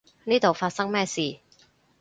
[0.23, 1.37] 呢度發生咩事？